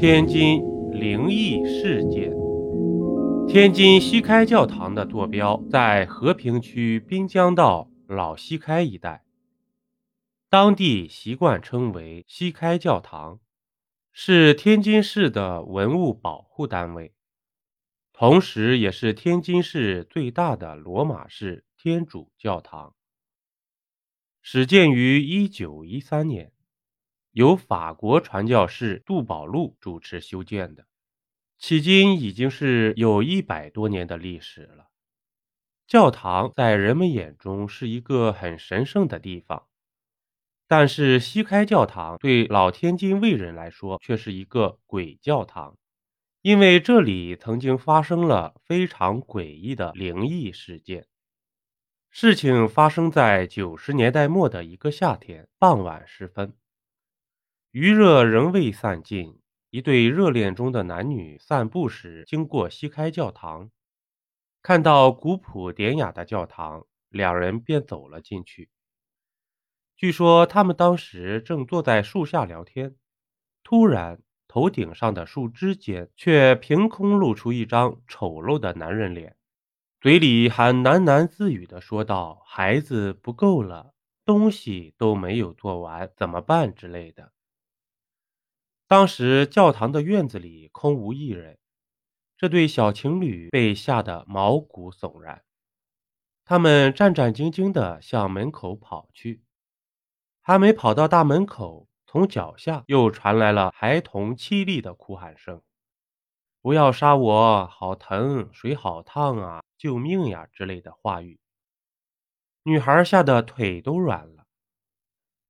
[0.00, 0.62] 天津
[0.92, 2.32] 灵异事件。
[3.46, 9.26] 天津西开教堂的坐标在和平区滨江道老西开一带，
[10.48, 13.40] 当地习惯称为西开教堂，
[14.10, 17.12] 是天津市的文物保护单位，
[18.14, 22.94] 同时也是天津市最大的罗马式天主教堂。
[24.40, 26.52] 始建于一九一三年。
[27.32, 30.86] 由法国传教士杜宝禄主持修建的，
[31.60, 34.86] 迄今已经是有一百多年的历史了。
[35.86, 39.66] 教堂在人们眼中是一个很神圣的地方，
[40.66, 45.76] 但是西开教堂对老天津卫人来说却是一个鬼教堂，
[46.42, 51.06] 因为这里曾经发生了非常诡异的灵异事件。
[52.08, 56.54] 事情发生在九十年代末的一个夏天傍晚时分。
[57.72, 59.38] 余热仍未散尽，
[59.70, 63.70] 一对热恋中的男女散步时经过西开教堂，
[64.60, 68.70] 看到古朴典雅的教堂，两人便走了进去。
[69.96, 72.96] 据说他们当时正坐在树下聊天，
[73.62, 79.36] 突然头顶上的树枝间却凭空露出一张丑陋的男人脸，
[80.00, 87.30] 嘴里还喃喃自语地说道：“孩子不够了，东西都没有做完，怎么办之类的。”
[88.90, 91.60] 当时教堂的院子里空无一人，
[92.36, 95.44] 这对小情侣被吓得毛骨悚然。
[96.44, 99.44] 他们战战兢兢地向门口跑去，
[100.40, 105.62] 还没跑到大门口，从脚下又传来了孩童凄厉的哭喊声
[106.60, 111.38] ：“不要杀我，好疼，水好烫啊，救命呀！”之类的话语。
[112.64, 114.46] 女孩吓得腿都软了，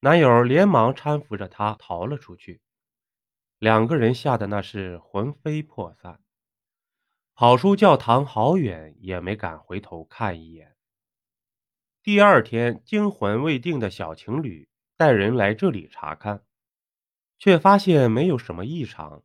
[0.00, 2.60] 男友连忙搀扶着她逃了出去。
[3.60, 6.18] 两个人吓得那是魂飞魄散，
[7.34, 10.78] 跑出教堂好远，也没敢回头看一眼。
[12.02, 16.42] 第二天，惊魂未定的小情侣带人来这里查看，
[17.38, 19.22] 却发现没有什么异常。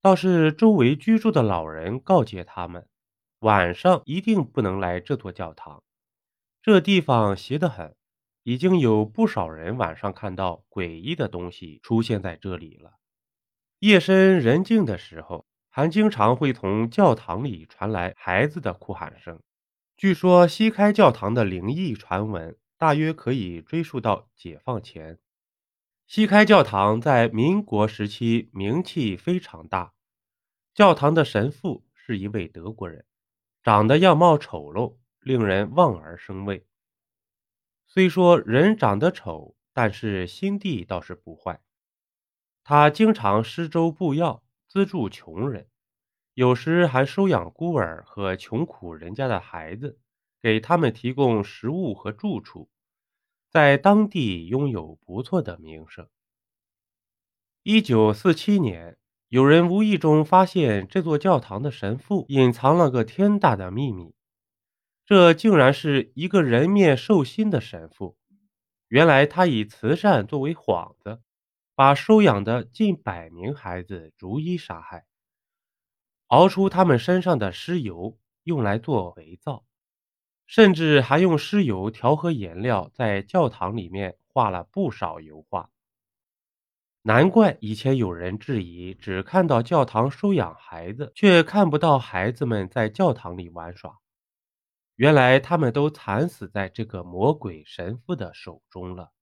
[0.00, 2.88] 倒是周围居住的老人告诫他们，
[3.40, 5.84] 晚上一定不能来这座教堂，
[6.62, 7.94] 这地方邪得很。
[8.44, 12.92] 已经有不少人晚上看到诡异的东西出现在这里了。
[13.86, 19.40] 夜深人静的时候，还经常会从教堂里传来孩子的哭喊声。
[19.96, 25.20] 据说西开教堂的灵异传闻大约可以追溯到解放前。
[26.04, 29.92] 西开教堂在民国时期名气非常大，
[30.74, 33.04] 教堂的神父是一位德国人，
[33.62, 36.66] 长得样貌丑陋，令人望而生畏。
[37.86, 41.60] 虽说人长得丑，但是心地倒是不坏。
[42.68, 45.68] 他经常施粥布药，资助穷人，
[46.34, 50.00] 有时还收养孤儿和穷苦人家的孩子，
[50.42, 52.68] 给他们提供食物和住处，
[53.48, 56.08] 在当地拥有不错的名声。
[57.62, 58.98] 一九四七年，
[59.28, 64.12] 有人无意中发现这座教堂的神父隐藏了个天大的秘密，
[65.04, 68.18] 这竟然是一个人面兽心的神父。
[68.88, 71.22] 原来他以慈善作为幌子。
[71.76, 75.04] 把收养的近百名孩子逐一杀害，
[76.28, 79.66] 熬出他们身上的尸油，用来做肥皂，
[80.46, 85.68] 甚至还用尸油调和颜料，在教堂里面画了不少油画。
[87.02, 93.98] 难怪以前有人质疑，只看到教堂收养孩子，却看不到孩子们在教堂里玩耍。
[94.94, 99.12] 原来他们都惨死在这个魔鬼神父的手中了。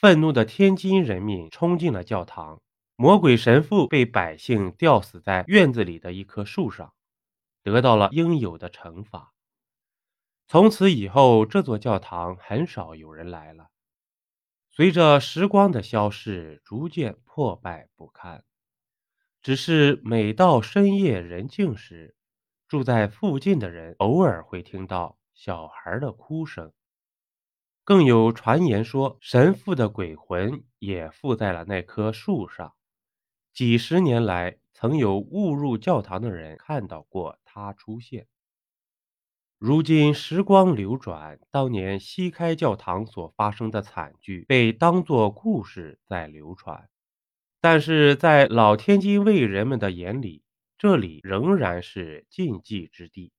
[0.00, 2.62] 愤怒的天津人民冲进了教堂，
[2.94, 6.94] 魔鬼神父被百姓吊死在院子里的一棵树上，
[7.64, 9.32] 得到了应有的惩罚。
[10.46, 13.70] 从此以后，这座教堂很少有人来了。
[14.70, 18.44] 随着时光的消逝，逐渐破败不堪。
[19.42, 22.14] 只是每到深夜人静时，
[22.68, 26.72] 住在附近的人偶尔会听到小孩的哭声。
[27.88, 32.74] 更有传言说，神父的鬼魂也附在了那棵树上。
[33.54, 38.26] 几十年来，曾有误入教堂的人看到过他出现。
[39.56, 46.90] 如今时光流转，当年西开教堂所发生的惨剧被当作故事在流传，
[47.58, 50.42] 但是在老天津卫人们的眼里，
[50.76, 53.32] 这里仍然是禁忌之地，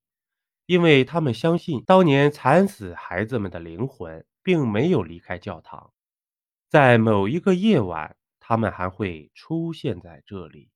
[0.66, 4.26] 因为他们相信当年惨死孩子们的灵魂。
[4.44, 5.94] 并没有离开教堂，
[6.68, 10.70] 在某一个夜晚，他们还会出现在这里。